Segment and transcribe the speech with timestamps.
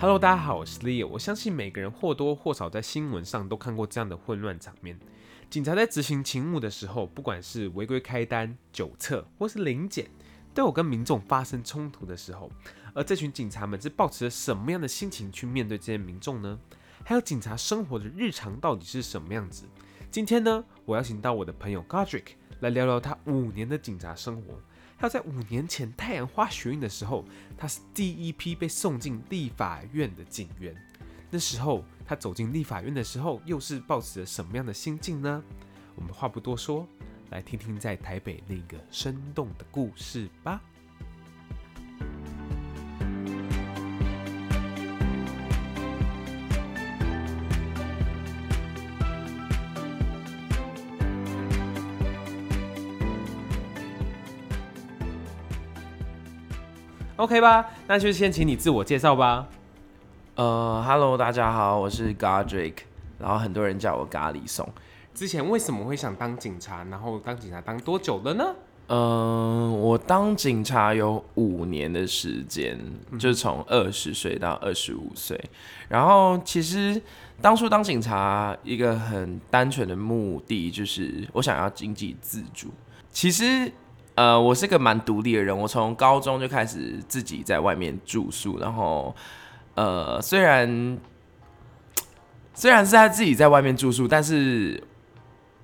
[0.00, 1.06] Hello，大家好，我是 Leo。
[1.06, 4.98] 我相信每个人或多或少在新闻上都看过这样的混乱场面。
[5.50, 10.08] 警察在执行勤务的时候，不管是违规开单、酒测或是临检，
[10.54, 12.50] 都有跟民众发生冲突的时候。
[12.94, 16.58] 而这群警察们是抱持着什么样的心情去面对这些民众呢？
[17.04, 19.64] 还有警察生活的日常到底是什么样子？
[20.10, 22.24] 今天呢，我邀请到我的朋友 Godric
[22.60, 24.54] 来聊聊他五年的警察生活。
[25.00, 27.24] 他在五年前太阳花学运的时候，
[27.56, 30.76] 他是第一批被送进立法院的警员。
[31.30, 35.42] 那时候他走进立法院的时候，又是抱持着什么样的心境呢？
[35.94, 36.86] 我们话不多说，
[37.30, 40.60] 来听听在台北那个生动的故事吧。
[57.20, 59.46] OK 吧，那就先请你自我介绍吧。
[60.36, 62.72] 呃，Hello，大家好，我是 Godric，
[63.18, 64.66] 然后很多人叫我咖喱松。
[65.12, 66.82] 之前为什么会想当警察？
[66.84, 68.54] 然后当警察当多久了呢？
[68.86, 72.80] 嗯、呃，我当警察有五年的时间，
[73.18, 75.38] 就从二十岁到二十五岁。
[75.90, 77.02] 然后其实
[77.42, 82.68] 当初当警察一个很单纯的目的就是我想要经济自主。
[83.12, 83.70] 其实。
[84.20, 89.16] 呃，我是个蛮独立的人，我从高中就开始自己在外面住宿，然后，
[89.74, 90.98] 呃，虽然
[92.52, 94.78] 虽然是在自己在外面住宿，但是，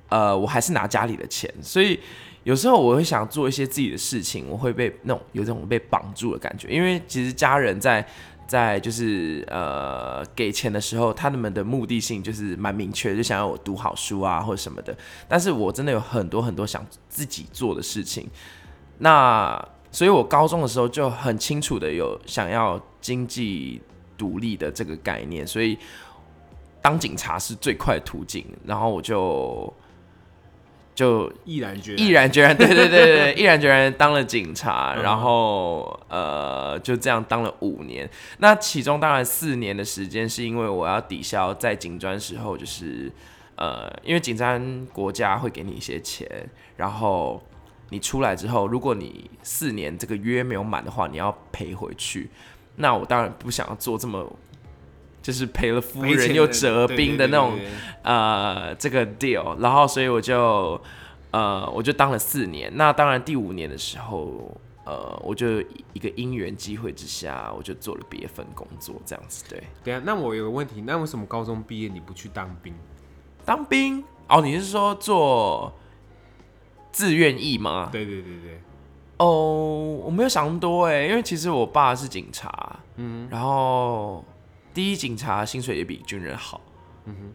[0.09, 2.01] 呃，我还是拿家里的钱，所以
[2.45, 8.09] 有时候我会想做一些自己的事情，我会被那种有这种被绑住的感觉，因为其实家人在。
[8.47, 14.97] 在就是呃给钱的时候，他们的目的性就是蛮明确，就想要我读好书啊或者什么的。
[15.29, 18.29] 但是我真的有很多很多想自己做的事情，
[18.99, 23.83] 那所以我高中的时候就很清楚的有想要经济
[24.17, 25.79] 独立的这个概念，所以
[26.81, 28.47] 当警察是最快途径。
[28.65, 29.73] 然后我就。
[30.97, 38.09] 就毅然决然，毅然决然， 对对对对，毅然决然当了警察，然后呃就这样当了五年。
[38.39, 43.13] 那其中当然四年的时间是因为我要抵消在警专时候，就是
[43.57, 46.27] 呃因为警专国家会给你一些钱，
[46.79, 47.43] 然后
[47.91, 52.31] 你出来之后，如果你四年这个约没有满的话，你要赔回去。
[52.77, 54.31] 那我当然不想要做这么
[55.27, 57.59] 就是赔了夫人又折兵的那种
[58.03, 60.81] 呃这个 deal，然后所以我就
[61.33, 62.71] 呃我就当了四年。
[62.77, 65.61] 那当然第五年的时候，呃我就
[65.95, 69.45] 一个因缘机会之下，我就做了别份工作这样子。
[69.49, 70.01] 对，对啊。
[70.05, 72.73] 那我有个问题，那为什么高中毕业你不去当兵？
[73.45, 74.05] 当兵？
[74.29, 75.75] 哦，你是说做
[76.93, 77.89] 自愿役吗？
[77.91, 78.61] 对对对对。
[79.17, 84.25] 哦，我没有想那么多哎，因为其实我爸是警察，嗯，然后。
[84.77, 86.61] 第一，警察薪水也比军人好，
[87.07, 87.33] 嗯哼，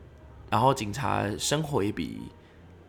[0.52, 2.22] 然后警察生活也比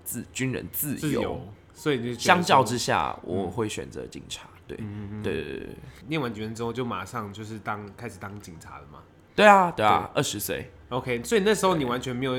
[0.05, 1.41] 自军人自由，自由，
[1.73, 4.47] 所以就相较之下，我会选择警察。
[4.67, 5.69] 对，嗯、对对对对。
[6.07, 8.99] 念完军之后就马上就是当开始当警察了嘛？
[9.35, 10.71] 对啊，对啊，二十岁。
[10.91, 12.35] OK，所以那时候你完全没有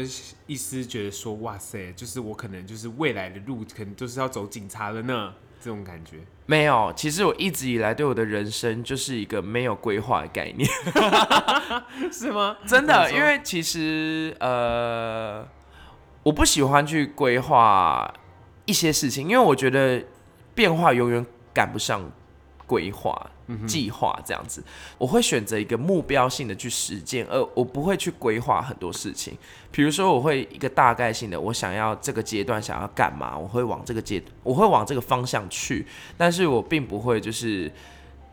[0.45, 5.33] 一丝觉得说，哇塞，就是我可能就是未来的路可能就是要走警察了呢？
[5.63, 10.69] 这种感觉没有，其实我一直以来对我的人生就是一个没有规划的概念，
[12.11, 12.57] 是吗？
[12.65, 15.47] 真的，因为其实呃，
[16.23, 18.13] 我不喜欢去规划
[18.65, 20.03] 一些事情，因为我觉得
[20.53, 22.11] 变化永远赶不上
[22.67, 23.29] 规划。
[23.67, 24.63] 计划这样子，
[24.97, 29.37] 我会选择一个目标性的去实践，而我不会去规划很多事情。
[29.71, 35.85] 比如说，我会一个大概性的，我想要这个阶段想要干嘛，我会往这个阶，我会往这个方向去，
[36.17, 37.71] 但是我并不会就是。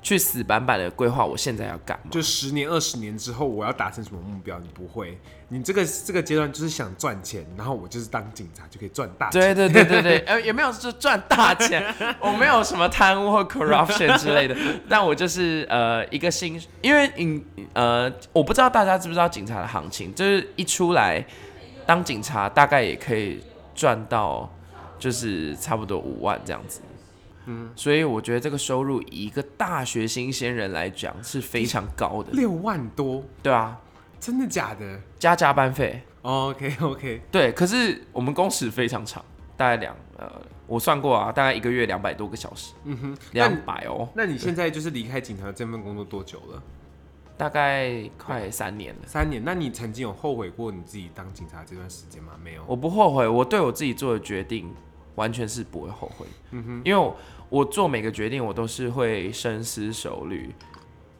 [0.02, 2.10] 去死板板的规划，我现在要干嘛？
[2.10, 4.58] 就十年、二十年之后，我要达成什么目标？
[4.58, 5.18] 你不会，
[5.48, 9.40] 你这个这个阶段就是想赚钱，然后我就是当警察就可以赚大钱。
[9.40, 14.56] 对对对对对，呃，也没有是赚大钱，我没有什么贪污或 corruption 之类的，
[14.88, 17.44] 但我就是呃一个新，因为你
[17.74, 21.22] 呃，我不知道大家知不知道警察的行情，就是一出来
[21.84, 23.44] 当警察，大概也可以
[23.74, 24.50] 赚到
[24.98, 26.80] 就是差不多五万这样子。
[27.50, 33.76] 嗯，所以我觉得这个收入以一个大学新鲜人来讲是非常高的，六万多，对啊，
[34.20, 35.00] 真的假的？
[35.18, 39.24] 加加班费，OK OK，对，可是我们工时非常长，
[39.56, 40.30] 大概两呃，
[40.68, 44.08] 我算过啊，大概一个月两百多个小时，嗯哼，两百哦。
[44.14, 46.62] 那你现在就是离开警察这份工作多久了？
[47.36, 49.42] 大概快三年了，三年。
[49.44, 52.34] 那你曾经有后悔过你自己当警察这段时间吗？
[52.40, 54.72] 没有，我不后悔，我对我自己做的决定。
[55.16, 57.12] 完全是不会后悔，嗯哼，因为
[57.50, 60.54] 我，做每个决定我都是会深思熟虑，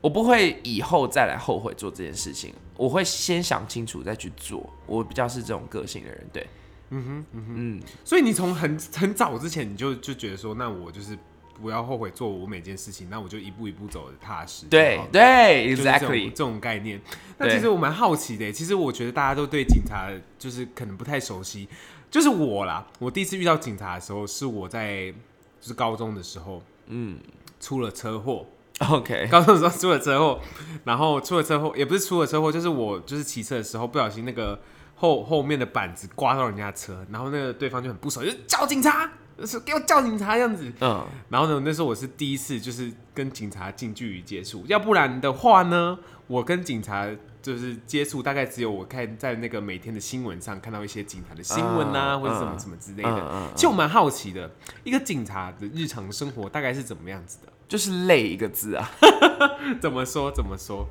[0.00, 4.68] 我不会以后再来后悔做这件事情，我会先想清楚再去做。
[4.86, 6.46] 我比较是这种个性的人，对，
[6.90, 7.82] 嗯哼，嗯哼，嗯。
[8.04, 11.18] 所以你从很很早之前你就就觉得说，那我就是
[11.60, 14.66] 不要后悔做我每件事情，那我就一步一步走的踏实。
[14.66, 17.00] 对对，exactly 这种概念。
[17.36, 21.68] 那其实我蛮好奇的，其实我觉得大家都对警察就是可能不太熟悉，
[22.10, 25.12] 就是我啦，我第一次遇到警察的时候是我在
[25.60, 27.18] 就是高中的时候，嗯，
[27.60, 28.46] 出了车祸。
[28.88, 30.40] OK， 高中的时候出了车祸，
[30.84, 34.58] 然后出了车祸也不是出了车祸，就是我就是骑车的时候不小心那个
[34.96, 39.12] 后后面的板子刮到人家车，然后那个对方就很不爽，就叫警察，
[39.44, 40.72] 是给我叫警察这样子。
[40.80, 47.06] 嗯，然后呢，那时候我是第一次就是跟警察近距离接触，要不然的话呢，我跟警察
[47.42, 53.50] 就是接触大概只有我看在那个每天的新闻上看到一些警察的新闻啊，嗯、或者什么什么之类的。
[53.54, 54.50] 其实我蛮好奇的，
[54.84, 57.52] 一个警察的日常生活大概是怎么样子的？
[57.68, 58.90] 就是累一个字啊，
[59.80, 60.86] 怎么说怎么说？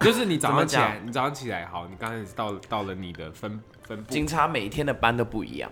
[0.00, 4.10] 就是你早上起来，你早上起来好，你刚开始到到了你的分分部。
[4.10, 5.70] 警察每天的班都不一样，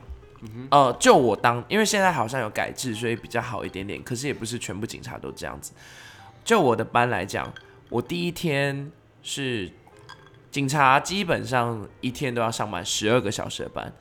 [0.70, 4.02] 呃，就我当，因为现在好像有改制，所以比较好一点点。
[4.02, 5.72] 可是也不是全部警察都这样子。
[6.44, 7.52] 就我的班来讲，
[7.88, 8.92] 我第一天
[9.30, 9.70] 是
[10.50, 13.92] 警察，基本上一天都要上满十二个小时的班，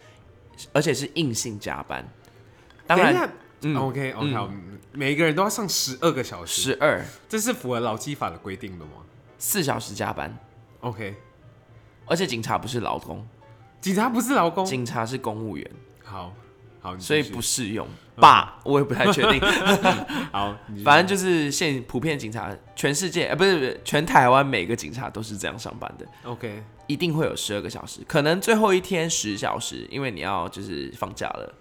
[0.72, 2.08] 而且是硬性加班。
[2.88, 3.30] 当然。
[3.62, 8.92] 嗯，OK OK，嗯，每一个人都要上十二个小时，十二，这是符合劳基法的规定的吗？
[9.40, 10.38] 四小时加班
[10.82, 11.16] ，OK，
[12.06, 13.28] 而且警察不是劳工，
[13.82, 15.72] 警察不是劳工，警察是公务员，
[16.04, 16.32] 好，
[16.88, 17.86] 好，所以不适用
[18.16, 18.60] 吧？
[18.64, 19.42] 我也不太确定，
[20.32, 20.56] 好，
[20.86, 31.54] 反正就是现普遍警察，全世界，呃，不是不是，全台湾每个警察都是这样上班的，OK，一定会有十二个小时，可能最后一天十小时，因为你要就是放假了，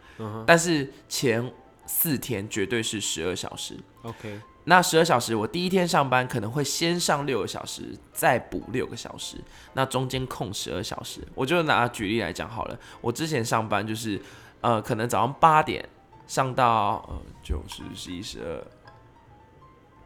[0.46, 1.52] 但是前。
[1.88, 3.78] 四天绝对是十二小时。
[4.02, 9.36] OK，那十二小时，我第一天上班可能会先上六个小时，再补六个小时，
[9.74, 11.20] 那中间空十二小时。
[11.32, 14.20] 我就拿举例来讲好了，我之前上班就是，
[14.66, 15.88] 呃，可能早上八点
[16.26, 18.66] 上到呃九十十一十二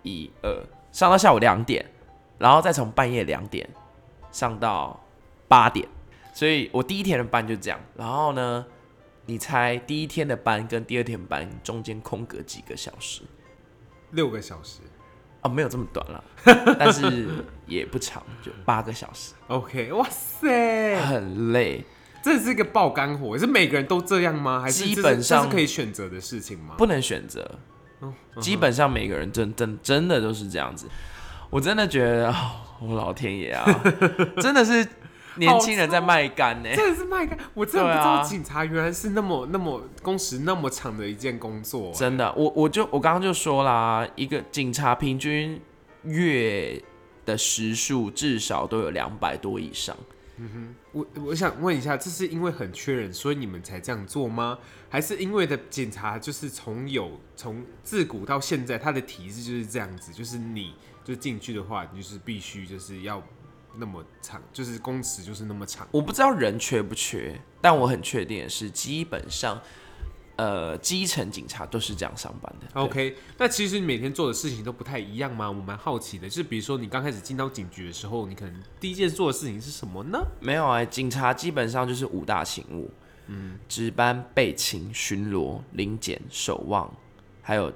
[0.03, 0.63] 一二，
[0.93, 1.83] 上到下午两点，
[2.37, 3.67] 然后再从半夜两点
[4.31, 5.01] 上到
[5.49, 5.89] 八点，
[6.35, 7.81] 所以我第一天的班就这样。
[7.97, 8.67] 然后呢，
[9.25, 13.23] 你猜第一天的班跟第二天班中间空隔几个小时？
[14.11, 14.81] 六个小时
[15.41, 16.23] 哦，没有这么短了，
[16.79, 19.33] 但是也不长，就八个小时。
[19.49, 21.83] OK，哇塞，很累，
[22.23, 24.61] 这是一个爆肝火，是每个人都这样吗？
[24.61, 26.75] 还是基本上是可以选择的事情吗？
[26.77, 27.59] 不能选择，
[28.01, 30.87] 嗯，基本上每个人真真真的都是这样子。
[31.51, 32.35] 我真的觉得，哦，
[32.81, 33.65] 我老天爷啊，
[34.41, 34.87] 真的是。
[35.37, 37.39] 年轻人在卖肝呢，真的是卖肝！
[37.55, 41.93] 我真的不知道警察原来是那么那么工时那么长的一件工作。
[41.95, 45.59] 真的，我我就我刚刚就说啦，一个警察平均
[46.03, 46.83] 月
[47.25, 49.97] 的时数至少都有两百多以上。
[50.43, 54.59] 嗯哼，我我想问一下，这是因为很缺人，所以你们才这样做吗？
[54.89, 60.75] 还是因为的警察就是从有从自古到现在，他的体制就是这样子，就是你
[61.05, 63.23] 就进去的话，你就是必须就是要。
[63.77, 65.87] 那么长，就是工时就是那么长。
[65.93, 69.63] 我不知道人缺不缺，但我很确定的是，基本上，
[70.41, 72.81] 呃，基层警察都是这样上班的。
[72.81, 75.51] OK，那其实你每天做的事情都不太一样吗？
[75.51, 80.19] 我蛮好奇的，就是比如说你刚开始进到警局的时候，你可能第一件做的事情是什么呢？
[80.41, 82.91] 没有啊、欸，警察基本上就是五大勤务，
[83.27, 86.91] 嗯，值班、备勤、巡逻、临检、守望，
[87.43, 87.71] 还有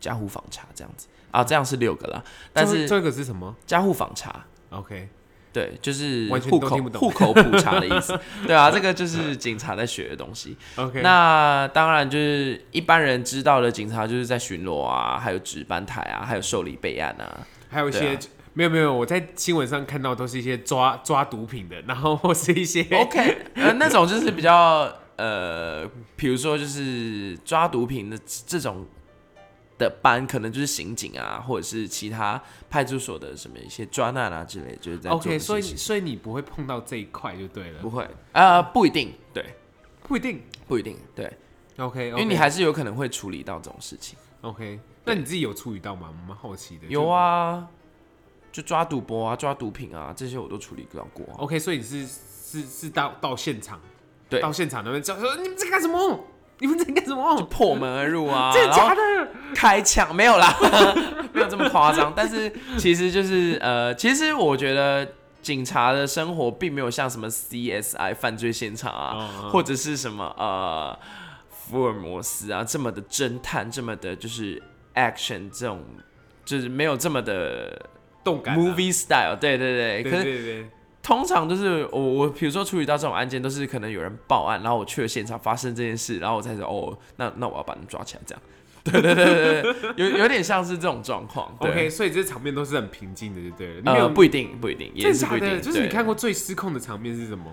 [0.00, 2.24] 家户访查这样子啊，这样是六个啦。
[2.52, 3.54] 但是这个是什么？
[3.64, 4.44] 家户访查。
[4.70, 5.08] OK。
[5.52, 8.18] 对，就是户口户口普查的意思。
[8.46, 10.56] 对啊，这个就是警察在学的东西。
[10.76, 18.18] OK，那当然就是一般人知道的警察就是在巡逻啊，还有值班台啊，还有受理备案啊，还有一些、啊、
[18.52, 28.86] 没有没有，我在新闻上看到都是一些抓抓毒品的，然后或是一些 OK，呃，那种就是比较呃，比如说就是抓毒品的这种。
[29.80, 39.42] 的班可能就是刑警啊，或者是其他派出所的什么一些专案啊之类，就是在 OK，所以所以你不会碰到这一块就对了，不会呃，不一定，对，
[40.02, 41.32] 不一定，不一定，对
[41.78, 42.08] ，OK，, okay.
[42.10, 46.10] 因为你还是有可能会处理到这种事情，OK，那你自己有处理到吗？
[46.10, 47.66] 我蛮好奇的，有啊，
[48.52, 53.80] 就抓赌博啊，抓毒品啊，这些我都处理过、啊、，OK，所以你是是是到到现场，
[54.28, 56.26] 对，到现场那边叫说你们在干什么？
[56.60, 57.36] 你们在干什么？
[57.38, 58.52] 就破门而入啊！
[58.54, 59.00] 真的假的？
[59.54, 60.54] 开枪没有啦，
[61.32, 62.12] 没有这么夸张。
[62.14, 65.06] 但是其实就是呃，其实我觉得
[65.42, 70.96] 警察的生活并没有像什么 CSI 犯罪现场啊，或者是什么呃
[71.50, 74.62] 福尔摩斯啊这么的侦探，这么的就是
[74.94, 75.82] action 这种
[76.44, 77.88] 就是没有这么的
[78.22, 80.70] 动感、啊、movie style，对对对，对对对对。
[81.02, 88.42] 通常就是我我比如说处理到这种案件，都是可能有人报案，然后我去了现场发生这件事，然后我才说哦，那那我要把你抓起来，这样。
[88.84, 91.54] 对对对对对，有有点像是这种状况。
[91.58, 93.74] OK，所以这场面都是很平静的，就对了。
[93.84, 95.60] 你没有、呃、不一定不一定，也是不一定。
[95.60, 97.44] 就是你看过最失控的场面是什么？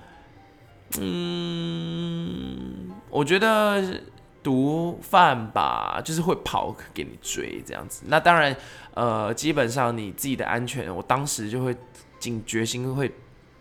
[0.99, 4.01] 嗯，我觉得
[4.41, 8.03] 毒贩吧，就是会跑给你追这样子。
[8.07, 8.55] 那当然，
[8.93, 11.75] 呃，基本上你自己的安全，我当时就会
[12.19, 13.11] 警觉心会。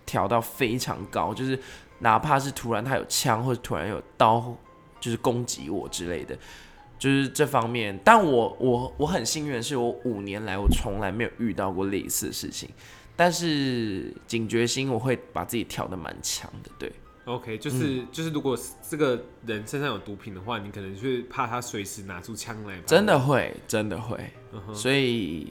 [0.06, 1.58] 调到非常高，就是
[1.98, 4.56] 哪怕是突然他有枪或者突然有刀，
[5.00, 6.38] 就是攻击我之类的，
[6.98, 7.98] 就是这方面。
[8.04, 12.70] 但我我我很幸运的是，我五年来我从来没有遇到过类似的事情。
[13.16, 16.70] 但是警觉心我会把自己调的蛮强的。
[16.78, 16.92] 对
[17.24, 18.56] ，OK，就是、嗯、就是如果
[18.88, 22.78] 这个人身上有毒品的话，你可能就是怕他随时拿出枪来。
[22.86, 24.16] 真的会，真的会。
[24.52, 24.74] Uh-huh.
[24.74, 25.50] 所以。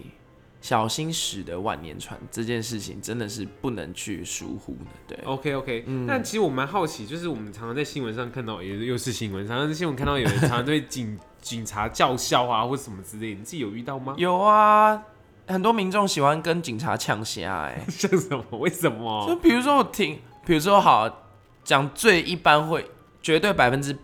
[0.65, 5.19] 小心驶得万年船这件事情真的是不能去疏忽的，对。
[5.23, 14.15] OK OK，嗯，但其实我蛮好奇，就是我们常常在新闻上看到，也又是新闻，常常在新闻看到有人常常对警 警察叫嚣啊，或者什么之类的，你自己有遇到吗？
[14.17, 14.99] 有啊，
[15.45, 18.57] 很多民众喜欢跟警察呛虾，哎， 像什么？
[18.57, 19.27] 为什么？
[19.29, 21.27] 就比如说我听，比如说好
[21.63, 22.89] 讲最一般会
[23.21, 23.95] 绝对百分之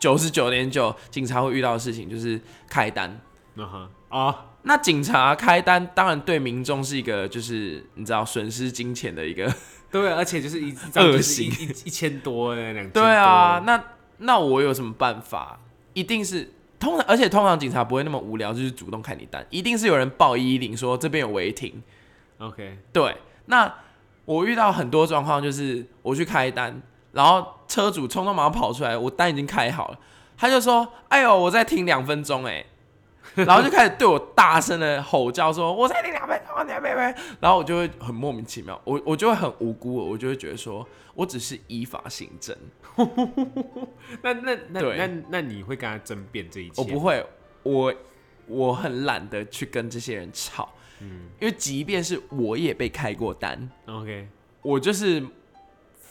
[0.00, 3.20] 九十九点九警察会遇到的事情就是开单，
[3.56, 4.46] 啊哈啊。
[4.64, 9.52] 那警察开单，当然对民众是一个，就是你知道损失金钱的一个，
[9.90, 13.02] 对，而且就是一恶行，一一千多两千多。
[13.02, 13.82] 对啊，那
[14.18, 15.58] 那我有什么办法？
[15.94, 21.82] 一定是通常，而且通常警察不会那么无聊，就是主动开你单，一定是有人报一一零说这边有违停。
[22.38, 23.16] OK，对。
[23.46, 23.74] 那
[24.24, 29.98] 我遇到很多状况，就是我去开单，然后车主匆匆忙忙跑出来，我单已经开好了，
[30.36, 32.64] 他就说：“哎呦，我再停两分钟。”哎。
[33.34, 42.56] 然后就开始对我大声的吼叫，说：“我才你两分钟，两分钟。”然后我就会很莫名其妙，我我就会很无辜，我就会觉得说，我只是依法行政。
[44.22, 46.82] 那那那那那你会跟他争辩这一切？
[46.82, 47.24] 我不会，
[47.62, 47.94] 我
[48.46, 50.68] 我很懒得去跟这些人吵，
[51.00, 54.28] 嗯，因为即便是我也被开过单，OK，
[54.60, 55.24] 我就是。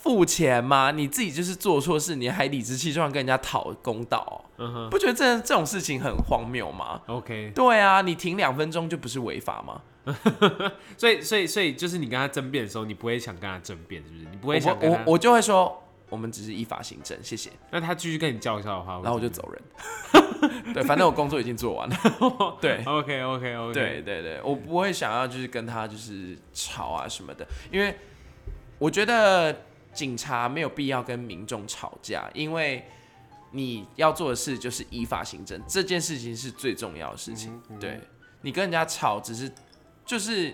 [0.01, 0.89] 付钱吗？
[0.89, 9.81] 你自己就是做错事，你还理直气壮跟人家讨公道，嗯，不觉得这这种事情很荒谬吗？OK，对啊，你停两分钟就不是违法吗？
[10.97, 14.25] 所以，所以，所以就是你跟他争辩的时候，你不会想跟他争辩，是不是？
[14.31, 15.79] 你不会想跟他我我，我就会说，
[16.09, 17.51] 我们只是依法行政，谢谢。
[17.69, 19.61] 那他继续跟你叫嚣的话，然后我就走人。
[20.73, 21.95] 对，反正我工作已经做完了。
[22.59, 23.73] 对，OK，OK，OK.
[23.73, 27.95] 对对对，我不会想要就是跟他就是吵啊什么的，因为
[28.79, 29.55] 我觉得。
[29.93, 32.85] 警察没有必要跟民众吵架，因为
[33.51, 37.53] 你要做的事就是依法行政，这件事情是最重要的事情。
[37.69, 37.99] 嗯嗯、对，
[38.41, 39.51] 你跟人家吵，只是
[40.05, 40.53] 就是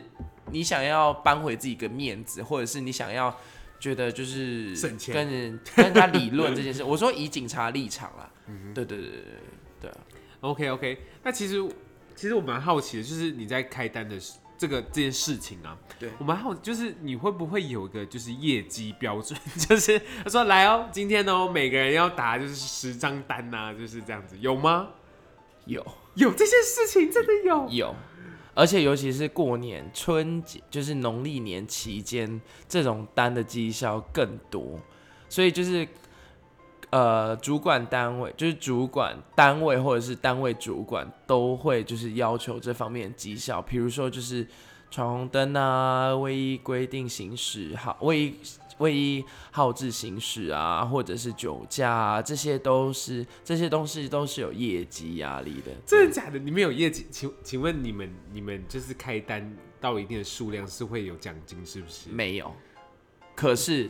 [0.52, 3.36] 你想要扳回自己的面子，或者是你想要
[3.80, 4.76] 觉得就是
[5.14, 6.84] 跟人跟人家理论这件事。
[6.84, 9.22] 我说以警察立场啦，嗯，对对对对
[9.82, 9.92] 对。
[10.40, 11.64] OK OK，那其实
[12.16, 14.47] 其实我蛮好奇的，就是你在开单的时候。
[14.58, 19.40] 这个这件事情啊，对，我蛮好，就是你会不会有一个就是业绩标准？
[19.70, 24.90] 就是他说来哦，今天哦，每个人要打就是十张单呐，就是这样子，有吗？
[25.66, 25.86] 有，
[26.16, 27.96] 有这些事情真的有，有，
[28.54, 34.80] 而且尤其是过年春节，就是农历年期间，这种单的绩效更多，
[35.30, 35.88] 所以就是。
[36.90, 44.48] 呃，主管单位就是主管单位或者是单位主管都会就是要求这方面绩效，比如说就是
[44.90, 48.36] 闯红灯啊，未依规定行驶，好未依
[48.78, 55.72] 未依号志行驶啊，或者是酒驾啊，这些都是这些东西都是有业绩压力的。
[55.86, 56.40] 真的假的？
[56.40, 57.06] 你们有业绩？
[57.12, 59.52] 请请问你们你们就是开单
[59.82, 62.10] 到一定的数量是会有奖金是不是？
[62.12, 62.54] 没有，
[63.36, 63.90] 可是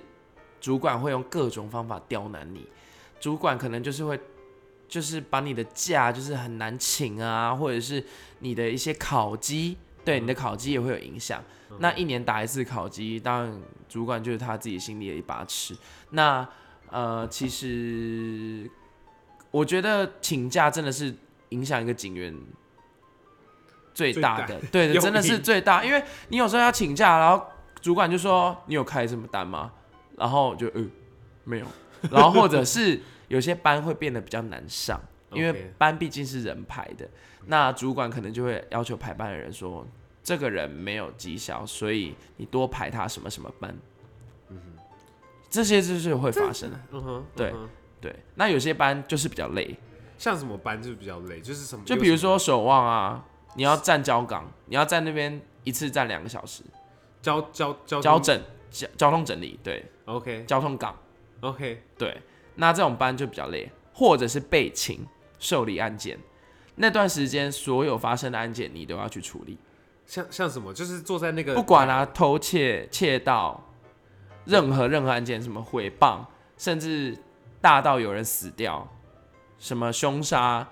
[0.59, 2.67] 主管会用各种方法刁难你。
[3.19, 4.19] 主管可能就是会，
[4.87, 8.03] 就是把你的假就是很难请啊，或者是
[8.39, 11.43] 你的一些考绩，对你的考绩也会有影响。
[11.79, 15.75] 那一年打一次考绩，当然主管就是他自己心里的一把尺。
[16.11, 16.47] 那
[16.89, 18.69] 呃，其实
[19.51, 21.13] 我觉得请假真的是
[21.49, 22.33] 影响一个警员
[23.93, 25.83] 最大的，对的，真的是最大。
[25.83, 27.45] 因为你有时候要请假，然后
[27.81, 29.73] 主管就说你有开什么单吗？
[30.17, 30.83] 然后就呃
[31.45, 31.65] 没有。
[32.11, 37.09] 然后或者是有些班会变得比较难上，因为班毕竟是人排的，
[37.45, 39.87] 那主管可能就会要求排班的人说，
[40.21, 43.75] 这个人没有绩效，所以你多排他什么什么班。
[44.49, 44.83] 嗯哼，
[45.49, 46.79] 这些就是会发生的。
[46.91, 47.53] 嗯哼，对
[47.99, 48.15] 对。
[48.35, 49.75] 那有些班就是比较累，
[50.19, 51.83] 像什么班就是比较累，就是什么？
[51.83, 56.61] 就比如说守望啊，你要站交岗，你要在那边一次站两个小时，
[57.23, 60.97] 交交交交整交交通整理，对，OK，交通岗
[61.41, 62.21] ，OK，对，
[62.55, 65.05] 那这种班就比较累，或者是备勤
[65.39, 66.17] 受理案件，
[66.75, 69.57] 那段时间所有发生的案件你都要去处理，
[70.05, 73.63] 像像什么，就是坐在那个不管啊，偷窃、窃盗，
[74.45, 76.25] 任何任何案件，什么毁谤，
[76.57, 77.17] 甚至
[77.61, 78.87] 大到有人死掉，
[79.57, 80.67] 什么凶杀，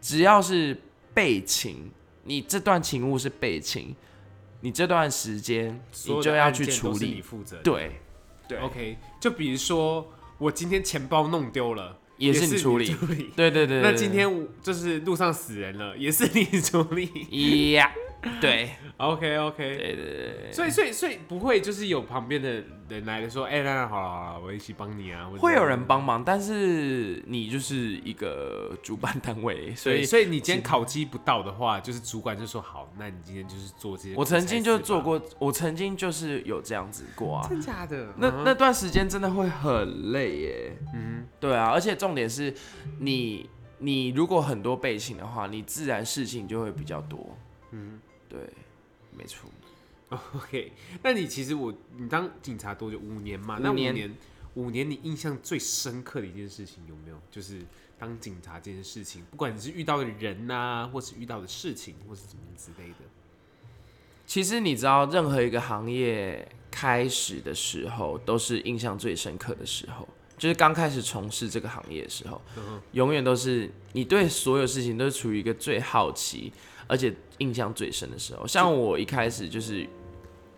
[0.00, 0.76] 只要是。
[1.14, 1.90] 备勤，
[2.22, 3.92] 你这段勤务是备勤，
[4.60, 7.56] 你这段时间你就要去处理，你负责。
[7.62, 8.00] 对，
[8.48, 8.98] 对，OK。
[9.20, 12.94] 就比如说，我今天钱包弄丢了，也是你处理。
[13.36, 13.82] 对对对，对。
[13.82, 17.72] 那今天就是路上死人了，也是你处理。
[17.72, 17.92] 呀。
[18.40, 25.30] 对，OK OK，对对对，所以所以所以不会就是有旁边的人来了说，哎、欸，那好了好了，我一起帮你啊。
[25.38, 34.14] 会有人帮忙，但是你就是一个主办单位，所以所以你今天考绩不到的话，就是主管就说好，那你今天就是做这些。
[34.16, 38.08] 我曾经就做过，我曾经就是有这样子过啊，真假的？
[38.16, 40.76] 那那段时间真的会很累耶。
[40.92, 42.52] 嗯，对啊，而且重点是
[42.98, 43.48] 你
[43.78, 47.38] 你如果很多备勤的话，你自然事情就会比较多。
[47.70, 48.00] 嗯。
[49.18, 49.50] 对，没错。
[50.34, 50.72] OK，
[51.02, 52.98] 那你其实我你当警察多久？
[52.98, 53.58] 五年嘛？
[53.60, 54.16] 那五年，
[54.54, 57.20] 五年你印象最深刻的一件事情有没有？
[57.30, 57.60] 就是
[57.98, 62.96] 当警察这件事情，不管你是遇到的人呐、啊，或是遇到的事情，或是什么之类的。
[64.26, 70.08] 其实你知道，任何一个行业开始的时候，都是印象最深刻的时候。
[70.38, 76.52] 就是刚开始从事这个行业的时候，嗯、永远都是你对所有事情都是处于一个最好奇，
[76.88, 78.46] 而且印象最深的时候。
[78.46, 79.86] 像我一开始就是，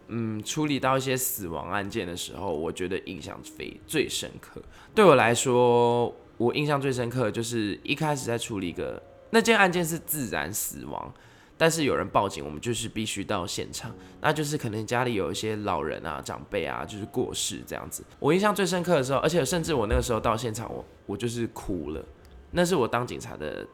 [0.08, 4.62] 嗯，处理到一些死亡案件的时候，我觉得印象非最深刻。
[4.94, 11.12] 对我来说，我印象最深刻就是一开始在处理一个那件案件是自然死亡。
[11.58, 13.94] 但是有人报警，我们就是必须到现场。
[14.22, 18.02] 那就是可能家里有一些老人啊、长辈啊，就是过世这样子。
[18.18, 22.02] 我印象最深刻的时候，而且甚至我那个时候到现场，我我就是哭了。
[22.50, 23.68] 那是我当警察的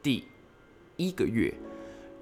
[0.00, 0.24] 第
[0.96, 1.52] 一个月，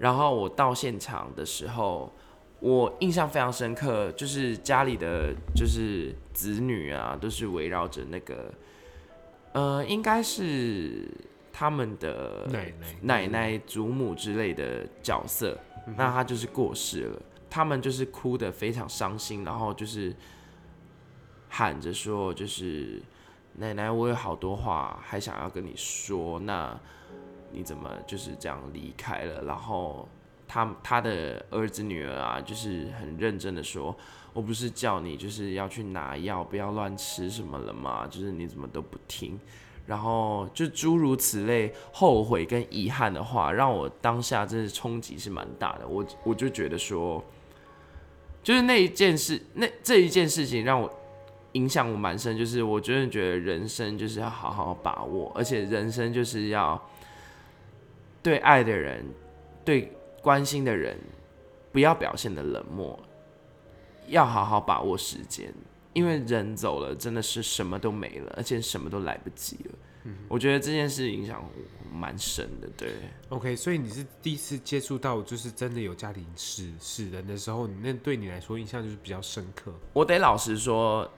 [0.01, 2.13] 然后我到现场的时候，
[2.59, 8.53] 我印象非常深刻，就是家里的就是子女啊，都是围绕着那个，
[9.53, 11.09] 呃，应该是。
[11.53, 15.59] 他们的奶奶、奶奶、祖母之类的角色，
[15.97, 17.23] 那他就是过世了。
[17.51, 20.15] 他们就是哭得非常伤心，然后就是
[21.51, 23.03] 喊着说：“就是
[23.57, 26.81] 奶奶，我有好多话还想要跟你说，那
[27.53, 30.09] 你怎么就是这样离开了？”然后
[30.47, 33.97] 他他的儿子女儿啊，就是很认真的说
[34.33, 38.07] ：“我不是叫你就是要去拿药，不要乱吃什么了吗？
[38.09, 39.39] 就是你怎么都不听。”
[39.87, 45.89] 然后就诸如此类后悔跟遗憾的话，让我当下真的冲击是蛮大的。
[45.89, 47.25] 我我就觉得说，
[48.41, 50.89] 就是那一件事，那这一件事情让我
[51.53, 52.39] 影响我蛮深。
[52.39, 56.81] 就是我真的觉得人生就是要好好把握，而且人生就是要
[58.23, 59.05] 对爱的人、
[59.65, 60.99] 对关心的人，
[61.73, 62.99] 不要表现的冷漠，
[64.09, 65.53] 要好好把握时间。
[65.93, 69.71] 因为人走了，真的是什么都没了，而且什么都来不及了。
[70.05, 71.45] 嗯，我觉得这件事影响
[71.93, 72.69] 蛮深的。
[72.77, 72.93] 对
[73.29, 79.75] ，OK，所以你是第一次接触到，就是真的有家庭死死人的时候，你那对你来说印象就是比较深刻。
[79.93, 81.11] 我得老实说，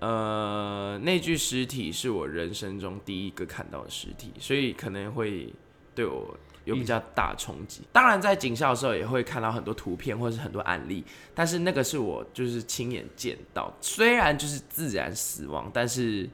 [0.00, 5.54] 呃，那具尸体是我人生中第一个看到的尸体，所以可能会
[5.98, 6.36] 对我。
[6.64, 11.02] 有比较大冲击，当然在警校的时候也会看到很多图片或者是很多案例，
[11.34, 16.28] 但是那个是我就是亲眼见到，虽然就是自然死亡，但是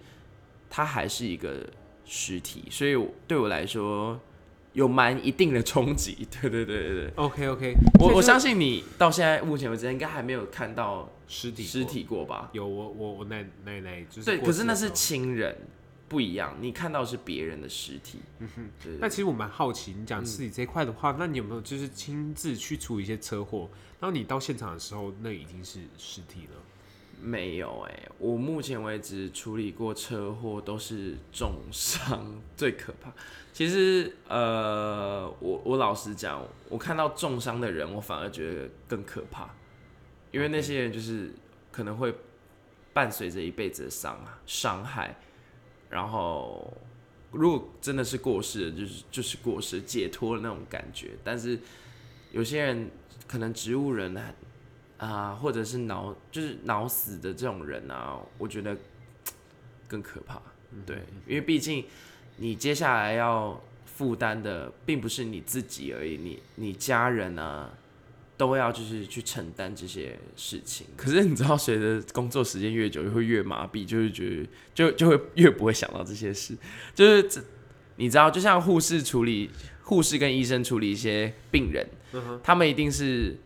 [0.69, 1.65] 它还是一个
[2.05, 2.97] 尸体，所以
[3.29, 4.19] 对我来说
[4.73, 6.27] 有蛮一定的冲击。
[6.29, 12.51] 对对对对对，OK OK，我我相信你到现在目前为止应该还没有看到尸体尸体过吧？
[12.53, 15.57] 有，我我我奶奶奶就是对，可是那是亲人。
[16.15, 18.21] 不一样，你看到是别人的尸体。
[18.39, 18.93] 嗯哼，对。
[19.01, 23.69] 那其实我蛮好奇，你讲尸体这一块的话，嗯，那你有没有就是亲自去处理一些车祸？
[23.99, 26.63] 然后你到现场的时候，那已经是尸体了？
[27.21, 33.13] 没有哎，欸，我目前为止处理过车祸都是重伤，最可怕。
[33.53, 39.51] 其实，呃，我我老实讲，我看到重伤的人，我反而觉得更可怕，
[40.31, 41.35] 因为那些人就是
[41.73, 42.15] 可能会
[42.93, 45.19] 伴随着一辈子的伤啊伤害。
[45.95, 46.77] 然后，
[47.31, 51.13] 如果真的是过世了，就是就是过世解脱的那种感觉。
[51.23, 51.57] 但是
[52.33, 52.91] 有些人
[53.29, 54.35] 可能植物人啊，
[54.99, 58.77] 啊，或者是脑就是脑死的这种人啊，我觉得
[59.87, 60.43] 更可怕。
[60.85, 60.97] 对，
[61.29, 61.85] 因为毕竟
[62.39, 67.73] 你接下来要负担的并不是你自己而已，你你家人啊
[68.37, 70.87] 都要就是去承担这些事情。
[70.97, 76.57] 可是你知道，随着工作时间越久，就会越麻痹，就是觉得就就会越不会想到这些事。
[76.95, 77.43] 就是
[77.97, 79.51] 你知道，就像护士处理
[79.83, 83.39] 护士跟医生处理一些病人，嗯、他们一定是。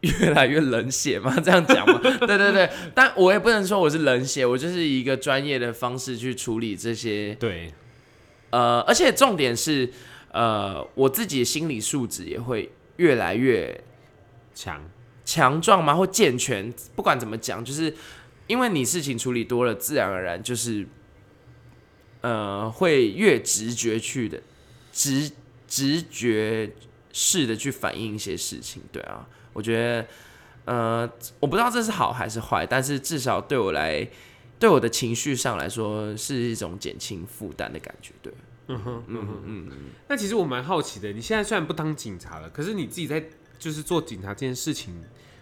[0.00, 1.34] 越来越冷血吗？
[1.44, 1.98] 这样讲吗？
[2.00, 7.34] 对对对，但我也不能说我是冷血，我就是以一个专业的方式去处理这些。
[7.34, 7.74] 对，
[8.50, 9.90] 呃，而且重点是，
[10.30, 13.82] 呃，我自己的心理素质也会越来越
[14.54, 14.80] 强
[15.24, 15.96] 强壮吗？
[15.96, 16.72] 或健全？
[16.94, 17.92] 不管怎么讲，就是
[18.46, 20.86] 因为你事情处理多了，自然而然就是，
[22.20, 24.40] 呃，会越直觉去的
[24.92, 25.32] 直
[25.66, 26.70] 直觉
[27.12, 28.82] 式的去反映一些事情。
[28.92, 29.26] 对啊。
[29.54, 30.06] 我觉得，
[30.66, 34.06] 呃，我不知道这是好还是坏，但是至少对我来，
[34.58, 38.12] 对我的情绪上来说，是一种减轻负担的感觉。
[38.22, 38.32] 对，
[38.68, 39.76] 嗯哼，嗯哼，嗯嗯。
[40.08, 43.22] 那其实我蛮好奇的，你现在虽然不当警察了，可是你自己在
[43.58, 44.94] 就是做警察这件事情，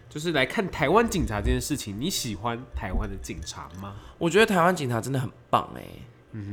[0.08, 3.94] 就是来看台湾警察这件事情，你喜欢台湾的警察吗？
[4.18, 5.82] 我觉得台湾警察真的很棒哎、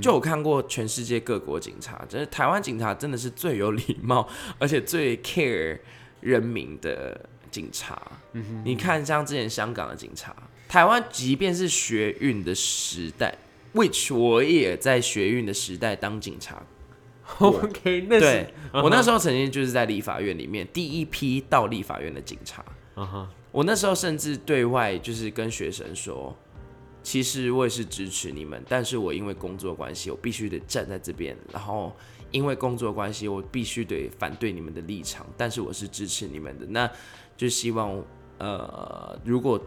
[0.02, 4.28] 就我看过全世界各国警察，就是台湾警察真的是最有礼貌，
[4.60, 5.80] 而且最 care
[6.20, 7.30] 人民的。
[7.54, 10.36] 警察，嗯，你看，像之前香港的警察，
[10.68, 13.38] 台湾即便是学运的时代
[13.74, 16.62] ，which 我也在学运的时代当警察。
[17.40, 22.64] OK，那是对，我那时候曾经就是在立法院里面第一批到立法院的警察。
[22.96, 23.26] Uh huh.
[23.52, 26.36] 我那时候甚至对外就是跟学生说，
[27.02, 31.96] 其实我也是支持你们，但是我因为工作关系，我必须得站在这边，然后
[32.32, 36.66] 因为工作关系，我必须得反对你们的立场，但是我是支持你们的。
[36.68, 36.90] 那
[37.38, 38.04] 就希望，
[38.38, 39.60] 呃，如果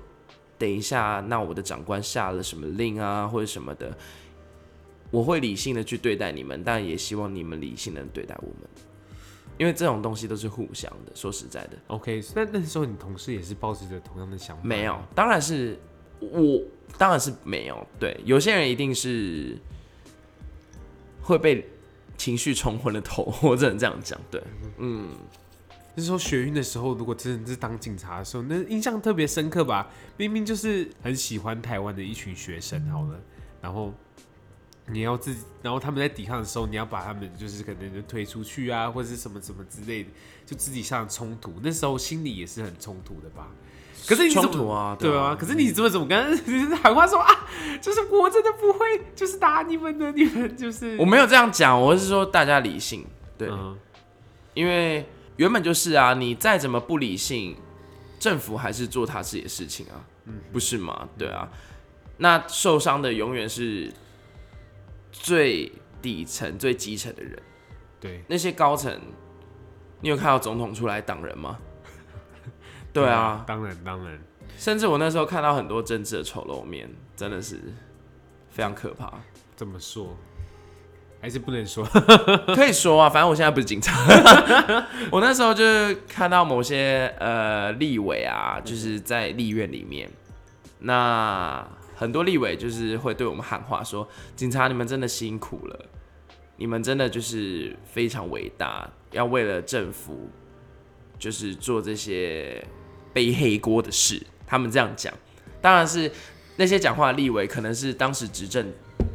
[0.58, 3.96] 等一下，那我的长官下了什么令啊，或者什么的，
[5.10, 8.68] 我会理性的去对待你们，但也希望你们理性的对待我们，
[9.58, 11.12] 因为这种东西都是互相的。
[11.14, 14.62] 说实在的，OK，那那时候你同事也是抱持着同样的想法？
[14.64, 15.78] 没有，当然是
[16.20, 16.62] 我，
[16.96, 17.86] 当然是没有。
[17.98, 19.58] 对，有些人一定是
[21.20, 21.68] 会被
[22.16, 24.18] 情绪冲昏了头，我只能这样讲。
[24.30, 24.42] 对，
[24.78, 25.10] 嗯。
[25.96, 29.88] 就是说学运的时候，如果真的是当警察的时候，那印象特别深刻吧？
[30.18, 33.18] 明明就是很喜欢台湾的一群学生，好了，
[33.62, 33.94] 然后
[34.88, 40.10] 你要自己，然后他们在抵抗的时候，你要把他们就是可能就推出去啊，或者是什么什么之类的，
[40.44, 43.48] 就自己上冲突，那时候心里也是很冲突的吧？
[44.06, 47.48] 可是你冲突啊，对啊，对啊，可是你怎么怎么跟喊话说啊？
[47.80, 53.06] 就是我真的不会，就是打你们的，你们就是我没有这样讲，我是说大家理性，
[53.38, 53.74] 对，嗯、
[54.52, 55.06] 因为。
[55.36, 57.56] 原本就是啊，你再怎么不理性，
[58.18, 61.08] 政府还是做他自己的事情啊，嗯，不是吗？
[61.18, 61.48] 对啊，
[62.18, 63.92] 那受伤的永远是
[65.12, 65.70] 最
[66.00, 67.42] 底层、最基层的人。
[68.00, 68.98] 对，那些高层，
[70.00, 71.58] 你有看到总统出来挡人吗？
[72.92, 74.18] 对啊，当然当然，
[74.58, 77.60] 甚至我那时候看到很多政治的丑陋面，真的是
[78.50, 79.12] 非常可怕。
[79.54, 80.16] 怎么说？
[81.20, 81.84] 还是不能说，
[82.54, 83.96] 可以说啊，反正我现在不是警察。
[85.10, 90.08] 我那时候就是看到某些呃立委啊，就是在立院里面，
[90.80, 95.86] 那很多立委就是会对我们喊话说：“警察，你们真的辛苦了，
[96.56, 100.30] 你们真的就是非常伟大，要为了政府
[101.18, 102.62] 就是做这些
[103.12, 105.12] 背黑锅的事。”他们这样讲，
[105.60, 106.12] 当然是
[106.56, 108.70] 那些讲话的立委可能是当时执政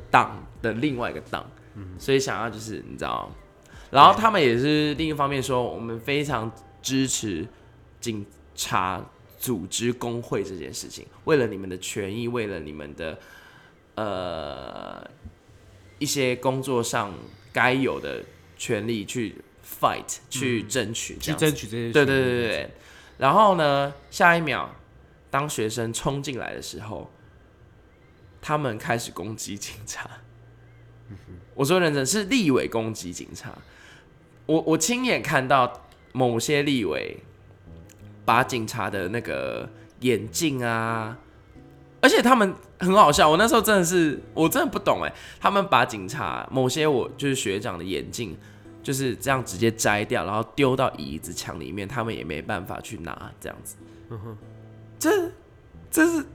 [0.10, 1.46] 党的另外一个党。
[1.98, 3.32] 所以想要就是你知道，
[3.90, 7.48] 然后他们也是另一方面说，我们非常支持
[8.00, 9.04] 警察
[9.38, 13.20] 组织工会这件事情，为了你们的权益，为了你们的
[13.96, 15.10] 呃
[16.00, 17.14] 一些工作上
[17.54, 18.24] 该有的
[18.58, 21.92] 权利去 fight，去争取，去争取这些。
[21.92, 22.72] 对对对对对。
[23.18, 24.74] 然后呢，下一秒
[25.30, 27.12] 当学生冲进来的时候，
[28.42, 30.10] 他们开始攻击警察。
[31.62, 33.52] 我说认真是立委攻击警察，
[34.48, 35.72] 我我亲眼看到
[36.12, 37.16] 某些立委
[38.26, 39.70] 把警察的那个
[40.00, 41.16] 眼镜啊，
[42.02, 48.36] 而且他们很好笑，我那时候真的是我真的不懂哎，他们把警察某些我就是学长的眼镜
[48.82, 53.76] 就是这样直接摘掉，然后丢到椅子墙里面，他们也没办法去拿这样子，
[54.10, 54.38] 嗯哼，
[54.98, 55.32] 这
[55.92, 56.26] 这是。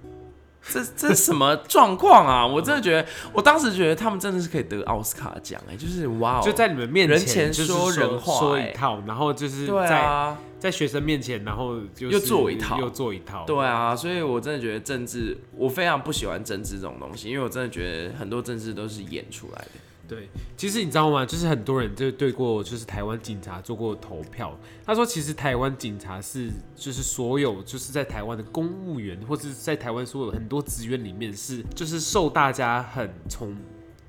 [0.68, 2.44] 这这是什么状况啊？
[2.46, 13.44] 我真的觉得，我当时觉得他们真的是可以得奥斯卡奖哎，就是哇哦，就在你们面前人前说人话，说一套，然后就是在在学生面前，然后就又做一套，又做一套。
[13.46, 19.70] 对啊，所以我真的觉得政治，我非常不喜欢政治这种东西，因为我真的觉得很多政治都是演出来的。
[20.09, 21.27] 对，其实你知道吗？
[21.27, 24.57] 就是很多人就对过，就是台湾警察做过投票。
[24.85, 33.57] 他说，其实台湾警察是，就是所有就是在台湾的公务员，或者是在台湾所有很多职员里面，是就是受大家很从，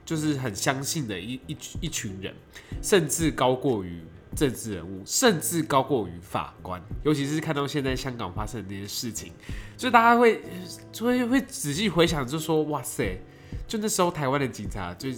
[0.06, 2.32] 就是很相信的一一一群人，
[2.80, 4.00] 甚至高过于
[4.36, 6.80] 政治人物，甚至高过于法官。
[7.04, 9.34] 尤其是看到现在香港发生的那些事情，
[9.76, 10.44] 就大家会
[10.92, 13.20] 就会会仔细回想，就说哇塞，
[13.68, 15.10] 就那时候台湾的警察就。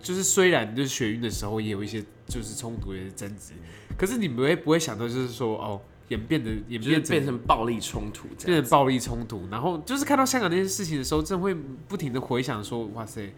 [0.00, 3.52] 就是虽然就是学运的时候也有一些就是冲突、也是争执，
[3.96, 11.54] 可是你们会不会想到就是说哦，演变的演变变成暴力冲突，变成暴力冲突，然后就是看到香港那些事情的时候，真的会
[11.88, 13.32] 不停的回想说哇塞，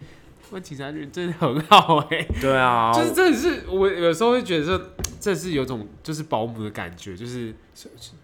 [0.61, 4.81] 警察局真的很好哎、欸，对啊，就是真的是我有时候会觉得说，
[5.19, 7.53] 这是有种就是保姆的感觉，就是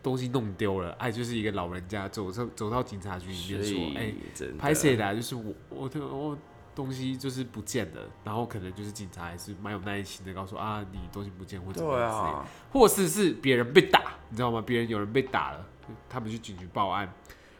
[0.02, 4.14] 东西弄丢了，哎，就是一个老人家走上走到警察局里面说，哎，
[4.58, 5.16] 拍谁的？
[5.16, 6.30] 就是我我我。
[6.30, 6.38] 我
[6.76, 14.62] 东西就是不见了，然后可能就是警察还是蛮有耐心的，告诉啊，你东西不见或者怎么样之类的，对啊，或是是别人被打，你知道吗？
[14.66, 15.66] 别人有人被打了，
[16.10, 17.12] 他们去警局报案，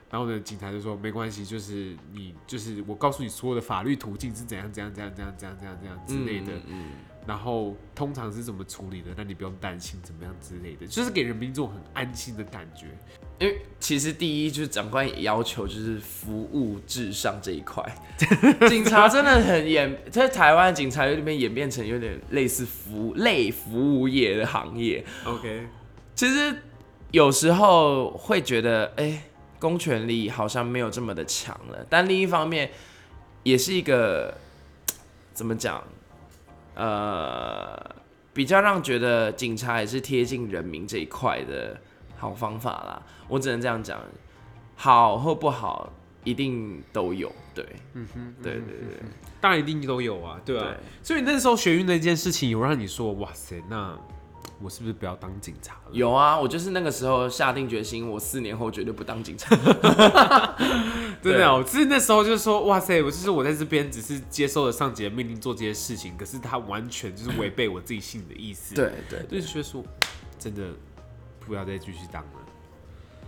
[0.10, 6.54] 然后呢，警察就说没关系，就是你就是我告诉你所有的法律途径是怎样怎样怎样怎样怎样怎样怎样之类的。
[6.58, 6.86] 嗯嗯
[7.28, 9.08] 然后通常是怎么处理的？
[9.18, 12.88] 那你不用担心怎么样之类的，就是给人民这种很安心的感觉。
[13.38, 17.84] 因为其实第一就是长官也要求就是服务至上这一块，
[18.70, 25.04] 警察真的很演，在台湾警察里面演变成有点类似服务类服务业的行业。
[25.26, 25.68] OK，
[26.16, 26.56] 其实
[27.12, 29.24] 有时候会觉得，哎，
[29.60, 32.72] 公权力好像没有这么的强了，但另一方面
[33.44, 34.38] 也是一个
[35.34, 35.84] 怎么讲？
[36.76, 37.96] 呃，
[38.34, 41.80] 比较让觉得警察也是贴近人民这一块的
[42.18, 43.02] 好方法啦。
[43.28, 44.00] 我只能这样讲，
[44.76, 45.92] 好或不好
[46.24, 47.32] 一定都有。
[47.54, 49.00] 对，嗯哼，对对对，
[49.42, 50.66] 当然一定都有啊，对啊。
[50.66, 53.98] 对，所以那时候学运那件事情有让你说，哇塞，那。
[54.62, 55.92] 我是不是不要当警察了？
[55.92, 59.54] 有啊，我就是那个时候下定决心，我四年后绝对不当警察。
[61.22, 68.74] 真的，我是那时候就是说，哇塞，我就是我在这边只是接受了上级的命令做这些事情，可是他完全就是违背我自己心里的意思。
[68.76, 69.84] 对对，就是说，
[70.40, 70.70] 真的
[71.42, 72.30] 不要再继续当了。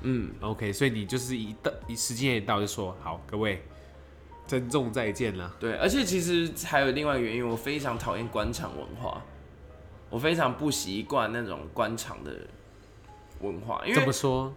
[0.04, 3.64] 嗯，OK，所以你就是一到一时间一到就说好，各位
[4.46, 5.54] 珍重再见了。
[5.60, 9.22] 对，而且其实还有另外一个原因，我非常讨厌官场文化。
[10.10, 12.32] 我非常不习惯那种官场的
[13.42, 14.54] 文化，因为怎么说？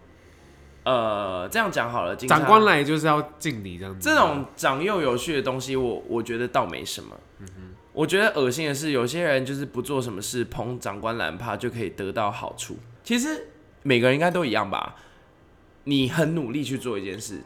[0.83, 4.09] 呃，这样讲好了，长官来就是要敬礼，这样子。
[4.09, 7.15] 这种长幼有序的东西我，我我觉得倒没什么。
[7.39, 12.77] 嗯哼，我觉得恶心的是，有些人就是不做什么事，捧长官蓝趴就可以得到好处。
[13.03, 13.47] 其实
[13.83, 14.95] 每个人应该都一样吧？
[15.83, 17.43] 你很努力去做一件事，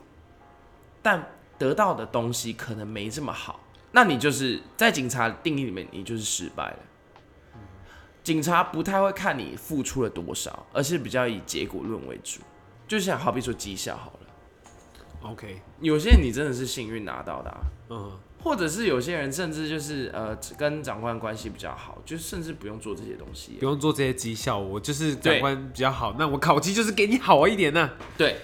[1.01, 3.59] 但得到的东西可能没这么好，
[3.91, 6.79] 那你就是在警察定义里面，你就是失败了。
[8.25, 12.41] 警察不太会看你付出了多少，而是比较以结果论为主。
[12.87, 27.93] 就像好比说绩效好了，OK，有些人你真的是幸运拿到的，啊，嗯，或者是有些人甚至就是呃跟长官关系比较好，就甚至不用做这些东西，不用做这些绩效，我就是长官比较好，那我考级就是给你好一点呢，啊。
[28.17, 28.37] 对，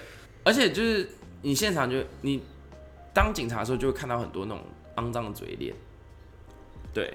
[0.44, 1.08] 而且就是
[1.42, 2.40] 你现场就你
[3.12, 4.64] 当警察的时候就会看到很多那种
[4.96, 5.74] 肮脏的嘴脸，
[6.94, 7.14] 对，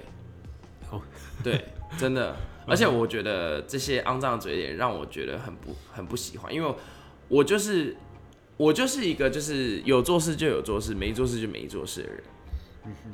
[0.91, 1.01] 哦，
[1.43, 1.65] 对，
[1.97, 2.35] 真的。
[2.65, 6.75] 而且我觉得这些肮脏的嘴脸让我觉得很不很不喜欢，因为
[7.29, 7.95] 我就是
[8.57, 12.23] 我就是一个就是有做事就有做事，没做事就没做事的人。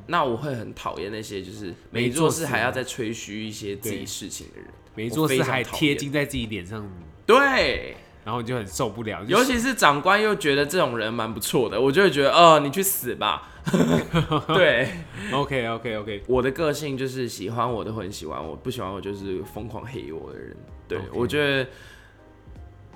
[0.08, 6.88] 那我会很讨厌那些就是没做事还要再吹嘘一些自己事情的人，没做事还贴金在自己脸上，
[7.26, 7.96] 对。
[8.24, 13.50] 然后你就很受不了，尤其是长官又觉得这种人蛮不错的，我就会觉得，哦，你去死吧。
[14.48, 14.90] 对
[15.32, 20.56] ，OK OK OK，我的个性就是喜欢我的会很喜欢我，不喜欢我就是疯狂黑我的人。
[20.88, 21.68] 对.我觉得，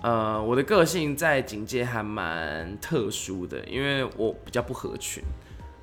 [0.02, 5.24] 呃，我的个性在警界还蛮特殊的，因为我比较不合群。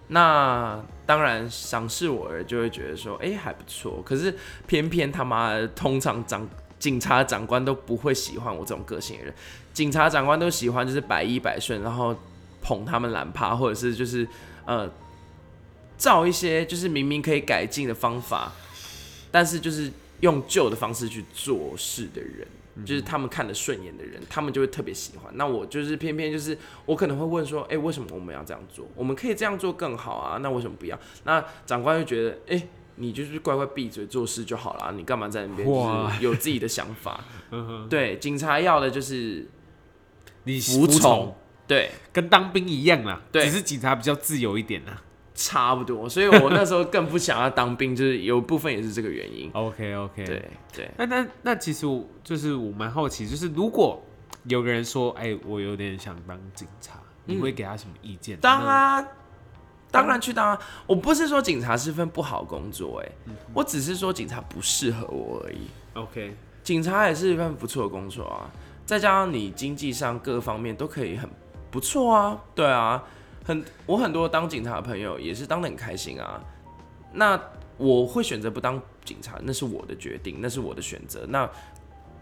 [0.09, 4.03] 那当然赏识我的人就会觉得说，哎、欸，还不错。
[4.05, 4.35] 可是
[4.67, 6.49] 偏偏他妈的，通常长。
[6.85, 9.35] 警察长官都不会喜欢我这种个性的人，
[9.73, 12.15] 警察长官都喜欢就是百依百顺，然后
[12.61, 14.29] 捧他们蓝趴，或者是就是
[14.67, 14.87] 呃，
[15.97, 18.53] 照一些就是明明可以改进的方法，
[19.31, 22.47] 但是就是用旧的方式去做事的人，
[22.85, 25.33] 就是他们看得顺眼的人，他们就会特别喜欢。
[25.37, 28.87] 那我就是偏偏就是我可能会问说，哎、欸，为什么我们要这样做？
[28.95, 30.99] 我们可以这样做更好啊，那为什么不要？
[31.25, 32.69] 那长官就觉得，哎、欸。
[32.97, 37.25] 你就是乖乖闭嘴做事就好了，你干嘛在那边就是有自己的想法？
[37.91, 39.47] 对，警察要的就是
[40.45, 45.03] 你服从，对，跟当兵一样啦，对，只是警察比较自由一点啦。
[45.37, 49.51] 差不多，所以我那时候更不想要当兵，就是有部分也是这个原因。
[49.55, 50.89] OK OK，对对。
[50.97, 54.01] 那那那其实我就是我蛮好奇，就是如果
[54.45, 58.39] 有个人说，哎、欸，我有点想当警察，你会给他什么意见？
[58.39, 59.05] 当啊，
[59.95, 60.61] 当然去当啊。
[60.87, 65.69] 我不是说警察是份不好工作、欸，哎、嗯，我只是说警察不适合我而已。
[65.95, 68.51] OK，警察也是一份不错的工作啊，
[68.85, 71.31] 再加上你经济上各方面都可以很
[71.71, 73.03] 不错啊，对啊。
[73.47, 76.43] 很，我很多当警察的朋友也是当的很开心啊。
[77.13, 77.39] 那
[77.77, 81.27] 我会选择不当警察，那是我的决定，那是我的选择。
[81.29, 81.49] 那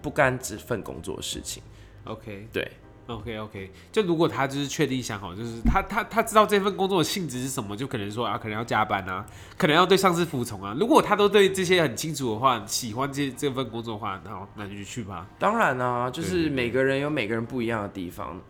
[0.02, 1.62] 不干这份工作的事情。
[2.04, 2.68] OK，对
[3.06, 3.70] ，OK OK。
[3.90, 9.24] 就如果他就是确定想好，就是他他他知道这份工作的性质是什么，就可能说啊，可能要加班啊，
[9.56, 10.76] 可能要对上司服从啊。
[10.78, 15.26] 如果他都对这些很清楚的话，喜欢这这份工作的话，那好，那就去吧。
[15.38, 18.40] 当然啊，就是每个人有每个人不一样的地方。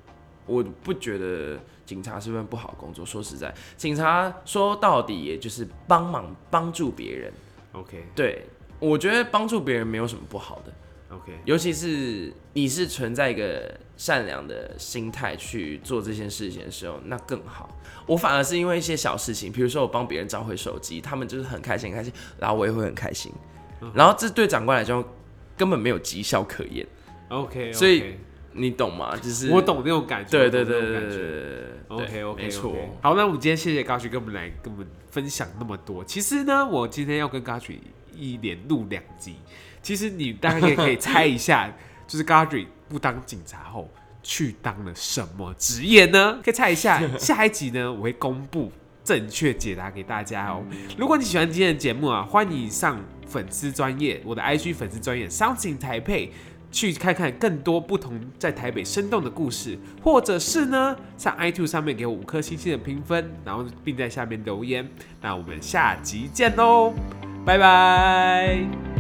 [0.45, 3.07] 我不觉得警察是份不好工作。
[3.07, 7.33] 说实在，警察说到底也就是帮忙帮助别人。
[7.71, 8.45] OK，对，
[8.81, 10.73] 我觉得帮助别人没有什么不好的。
[11.13, 17.69] OK，尤其是你是存在一个善良的心态去做这件事情的时候，那更好。
[18.07, 23.31] 我反而是因为一些小事情，比如说我帮别人找回手机，他们就是很开心，很开心，然后我也会很开心。
[23.95, 25.05] 然后这对长官来说
[25.57, 26.87] 根本没有绩效可言。
[27.29, 28.15] OK，所以。
[28.55, 29.17] 你懂吗？
[29.17, 30.31] 就是我懂那种感觉。
[30.31, 31.65] 对对对对对对。
[31.89, 32.77] OK OK，没错。
[33.01, 36.05] 好，那我们今天谢谢 Godfrey 跟我们来跟我们分享那么多。
[36.05, 37.79] 其实呢，我今天要跟 Godfrey
[38.15, 39.37] 一连录两集。
[39.83, 41.71] 其实你大概也可以猜一下，
[42.07, 43.91] 就是 Godfrey 不当警察后
[44.23, 46.39] 去当了什么职业呢？
[46.45, 47.03] 可以猜一下。
[47.19, 48.71] 下一集呢，我会公布
[49.03, 50.63] 正确解答给大家哦。
[50.97, 56.29] 如果你喜欢今天的节目啊，欢迎上粉丝专业，我的 IG 粉丝专业，Something in Taipei。
[56.75, 64.89] 去看看更多不同在台北生动的故事，或者是呢，上 iTunes 上面给我五颗星星的评分，然后并在下面留言。
[65.21, 66.95] 那我们下集见喽，
[67.45, 68.92] 拜拜。